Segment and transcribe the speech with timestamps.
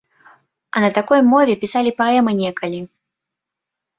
[0.77, 2.79] А на такой мове пісалі паэмы некалі.